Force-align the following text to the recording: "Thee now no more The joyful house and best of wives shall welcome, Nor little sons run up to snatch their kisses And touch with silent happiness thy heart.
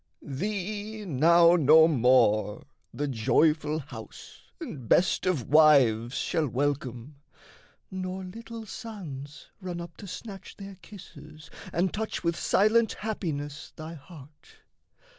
"Thee 0.23 1.05
now 1.05 1.55
no 1.55 1.87
more 1.87 2.65
The 2.91 3.07
joyful 3.07 3.77
house 3.77 4.39
and 4.59 4.89
best 4.89 5.27
of 5.27 5.47
wives 5.49 6.15
shall 6.17 6.47
welcome, 6.47 7.17
Nor 7.91 8.23
little 8.23 8.65
sons 8.65 9.51
run 9.61 9.79
up 9.79 9.97
to 9.97 10.07
snatch 10.07 10.57
their 10.57 10.79
kisses 10.81 11.51
And 11.71 11.93
touch 11.93 12.23
with 12.23 12.35
silent 12.35 12.93
happiness 12.93 13.73
thy 13.75 13.93
heart. 13.93 14.55